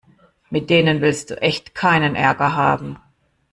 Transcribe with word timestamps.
Mit 0.49 0.71
denen 0.71 1.01
willst 1.01 1.29
du 1.29 1.39
echt 1.39 1.75
keinen 1.75 2.15
Ärger 2.15 2.55
haben. 2.55 2.97